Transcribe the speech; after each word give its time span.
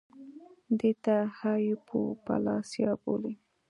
دې 0.79 0.91
ته 1.03 1.15
هایپوپلاسیا 1.39 2.91
بولي 3.01 3.33